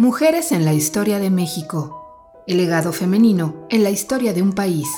[0.00, 2.42] Mujeres en la historia de México.
[2.46, 4.88] El legado femenino en la historia de un país.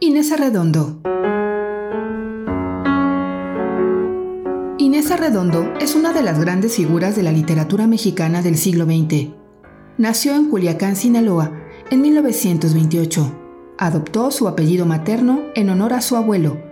[0.00, 0.98] Inés Arredondo.
[4.78, 9.28] Inés Arredondo es una de las grandes figuras de la literatura mexicana del siglo XX.
[9.96, 11.52] Nació en Culiacán, Sinaloa,
[11.92, 13.45] en 1928
[13.78, 16.62] adoptó su apellido materno en honor a su abuelo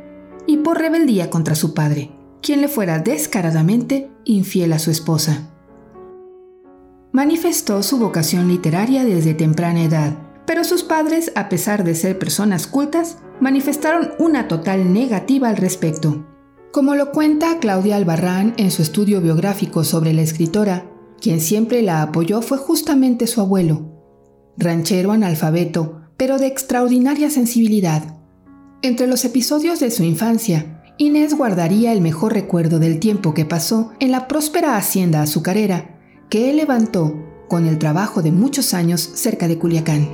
[0.46, 2.10] y por rebeldía contra su padre,
[2.42, 5.50] quien le fuera descaradamente infiel a su esposa.
[7.12, 12.66] Manifestó su vocación literaria desde temprana edad, pero sus padres, a pesar de ser personas
[12.66, 16.27] cultas, manifestaron una total negativa al respecto.
[16.72, 22.02] Como lo cuenta Claudia Albarrán en su estudio biográfico sobre la escritora, quien siempre la
[22.02, 23.92] apoyó fue justamente su abuelo.
[24.58, 28.03] Ranchero analfabeto, pero de extraordinaria sensibilidad.
[28.80, 33.92] Entre los episodios de su infancia, Inés guardaría el mejor recuerdo del tiempo que pasó
[34.00, 35.98] en la próspera hacienda azucarera
[36.30, 37.14] que él levantó
[37.47, 40.08] con el trabajo de muchos años cerca de Culiacán.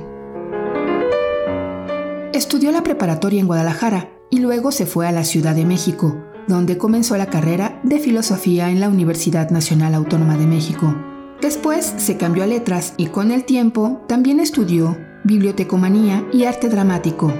[2.33, 6.77] Estudió la preparatoria en Guadalajara y luego se fue a la Ciudad de México, donde
[6.77, 10.93] comenzó la carrera de filosofía en la Universidad Nacional Autónoma de México.
[11.41, 17.33] Después se cambió a letras y con el tiempo también estudió bibliotecomanía y arte dramático.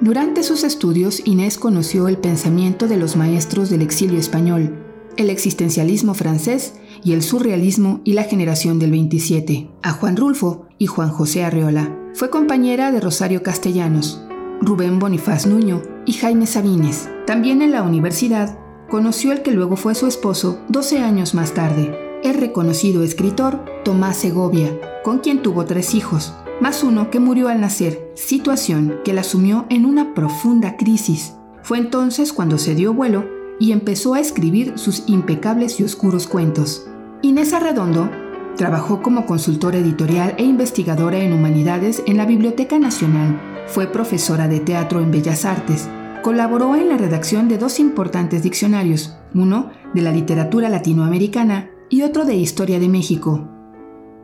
[0.00, 4.76] Durante sus estudios, Inés conoció el pensamiento de los maestros del exilio español,
[5.16, 10.86] el existencialismo francés y el surrealismo y la generación del 27, a Juan Rulfo y
[10.86, 11.96] Juan José Arreola.
[12.14, 14.22] Fue compañera de Rosario Castellanos,
[14.60, 17.08] Rubén Bonifaz Nuño y Jaime Sabines.
[17.26, 18.58] También en la universidad
[18.90, 24.16] conoció el que luego fue su esposo 12 años más tarde, el reconocido escritor Tomás
[24.16, 29.24] Segovia, con quien tuvo tres hijos, más uno que murió al nacer, situación que la
[29.24, 31.34] sumió en una profunda crisis.
[31.62, 33.24] Fue entonces cuando se dio vuelo
[33.58, 36.86] y empezó a escribir sus impecables y oscuros cuentos.
[37.22, 38.10] Inés Arredondo
[38.56, 43.40] trabajó como consultora editorial e investigadora en humanidades en la Biblioteca Nacional.
[43.66, 45.88] Fue profesora de teatro en Bellas Artes.
[46.22, 52.24] Colaboró en la redacción de dos importantes diccionarios, uno de la literatura latinoamericana y otro
[52.24, 53.48] de historia de México.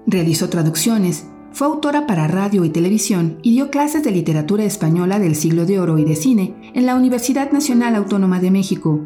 [0.06, 5.34] Realizó traducciones, fue autora para radio y televisión y dio clases de literatura española del
[5.34, 9.00] siglo de oro y de cine en la Universidad Nacional Autónoma de México.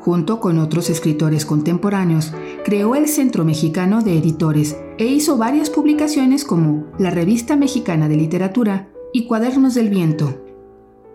[0.00, 2.32] Junto con otros escritores contemporáneos,
[2.64, 8.16] creó el Centro Mexicano de Editores e hizo varias publicaciones como la Revista Mexicana de
[8.16, 10.42] Literatura y Cuadernos del Viento.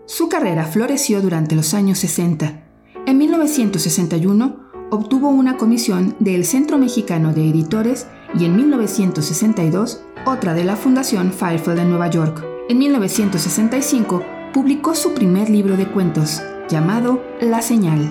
[0.06, 2.64] Su carrera floreció durante los años 60.
[3.04, 4.56] En 1961
[4.90, 11.32] obtuvo una comisión del Centro Mexicano de Editores y en 1962 otra de la Fundación
[11.32, 12.44] Firefield de Nueva York.
[12.68, 14.22] En 1965
[14.52, 18.10] publicó su primer libro de cuentos, llamado La Señal.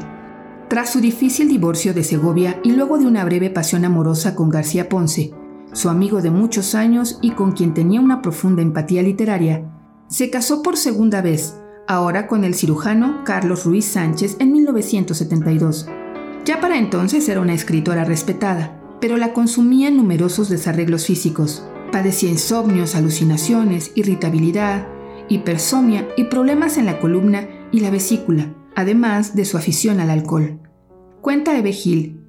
[0.67, 4.89] Tras su difícil divorcio de Segovia y luego de una breve pasión amorosa con García
[4.89, 5.31] Ponce,
[5.73, 9.63] su amigo de muchos años y con quien tenía una profunda empatía literaria,
[10.07, 11.55] se casó por segunda vez,
[11.87, 15.87] ahora con el cirujano Carlos Ruiz Sánchez en 1972.
[16.45, 21.63] Ya para entonces era una escritora respetada, pero la consumía en numerosos desarreglos físicos.
[21.91, 24.87] Padecía insomnios, alucinaciones, irritabilidad,
[25.29, 30.59] hipersomnia y problemas en la columna y la vesícula, además de su afición al alcohol.
[31.21, 32.27] Cuenta Eve Gil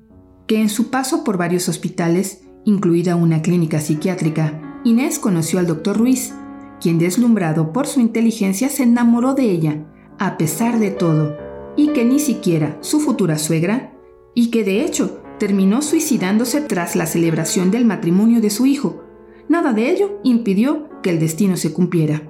[0.49, 5.99] que en su paso por varios hospitales, incluida una clínica psiquiátrica, Inés conoció al doctor
[5.99, 6.35] Ruiz,
[6.81, 9.85] quien deslumbrado por su inteligencia se enamoró de ella,
[10.19, 11.37] a pesar de todo,
[11.77, 13.93] y que ni siquiera su futura suegra
[14.35, 19.05] y que de hecho terminó suicidándose tras la celebración del matrimonio de su hijo.
[19.49, 22.23] Nada de ello impidió que el destino se cumpliera.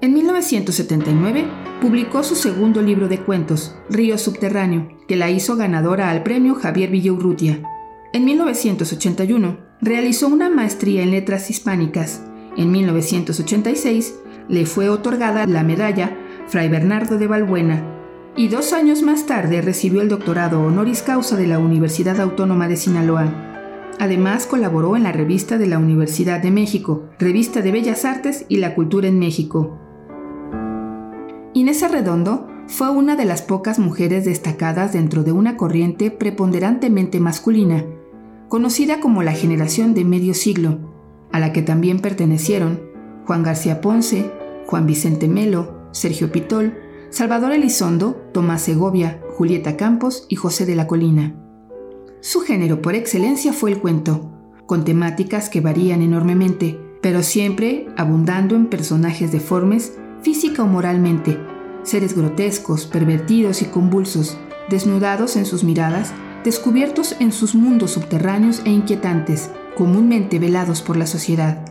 [0.00, 1.44] En 1979
[1.80, 6.90] publicó su segundo libro de cuentos, Río Subterráneo, que la hizo ganadora al premio Javier
[6.90, 7.62] Villaurrutia.
[8.12, 12.22] En 1981 realizó una maestría en letras hispánicas.
[12.56, 14.14] En 1986
[14.48, 16.16] le fue otorgada la medalla
[16.46, 17.97] Fray Bernardo de Balbuena
[18.38, 22.76] y dos años más tarde recibió el doctorado honoris causa de la Universidad Autónoma de
[22.76, 23.34] Sinaloa.
[23.98, 28.58] Además colaboró en la revista de la Universidad de México, Revista de Bellas Artes y
[28.58, 29.76] la Cultura en México.
[31.52, 37.84] Inés Arredondo fue una de las pocas mujeres destacadas dentro de una corriente preponderantemente masculina,
[38.48, 40.78] conocida como la generación de medio siglo,
[41.32, 42.82] a la que también pertenecieron
[43.26, 44.30] Juan García Ponce,
[44.66, 50.86] Juan Vicente Melo, Sergio Pitol, Salvador Elizondo, Tomás Segovia, Julieta Campos y José de la
[50.86, 51.34] Colina.
[52.20, 54.30] Su género por excelencia fue el cuento,
[54.66, 61.38] con temáticas que varían enormemente, pero siempre abundando en personajes deformes, física o moralmente,
[61.82, 64.36] seres grotescos, pervertidos y convulsos,
[64.68, 66.12] desnudados en sus miradas,
[66.44, 71.64] descubiertos en sus mundos subterráneos e inquietantes, comúnmente velados por la sociedad.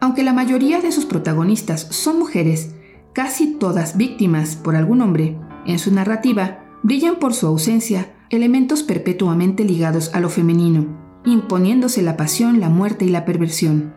[0.00, 2.73] Aunque la mayoría de sus protagonistas son mujeres,
[3.14, 9.64] casi todas víctimas por algún hombre, en su narrativa brillan por su ausencia elementos perpetuamente
[9.64, 13.94] ligados a lo femenino, imponiéndose la pasión, la muerte y la perversión.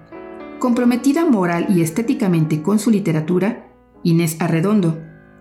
[0.60, 3.68] Comprometida moral y estéticamente con su literatura,
[4.04, 5.00] Inés Arredondo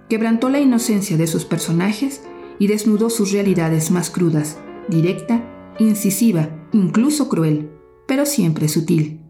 [0.09, 2.23] quebrantó la inocencia de sus personajes
[2.59, 4.59] y desnudó sus realidades más crudas,
[4.89, 5.45] directa,
[5.79, 7.71] incisiva, incluso cruel,
[8.07, 9.26] pero siempre sutil.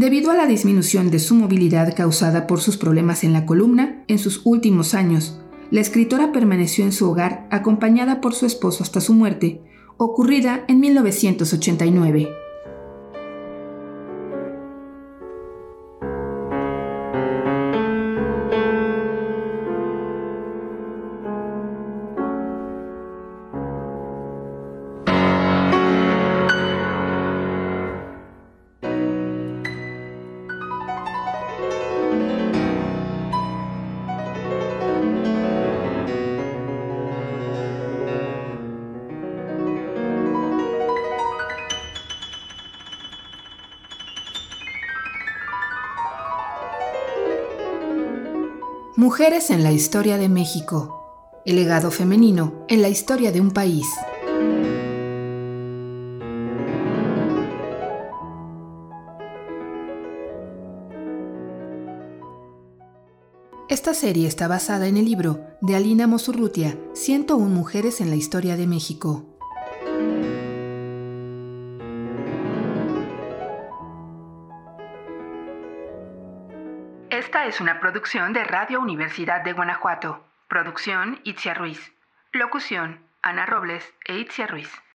[0.00, 4.18] Debido a la disminución de su movilidad causada por sus problemas en la columna en
[4.18, 5.38] sus últimos años,
[5.70, 9.60] la escritora permaneció en su hogar acompañada por su esposo hasta su muerte,
[9.98, 12.39] ocurrida en 1989.
[49.00, 51.40] Mujeres en la historia de México.
[51.46, 53.86] El legado femenino en la historia de un país.
[63.70, 68.58] Esta serie está basada en el libro de Alina Mosurrutia, 101 Mujeres en la Historia
[68.58, 69.29] de México.
[77.20, 80.24] Esta es una producción de Radio Universidad de Guanajuato.
[80.48, 81.92] Producción Itzia Ruiz.
[82.32, 84.80] Locución Ana Robles e Itzia Ruiz.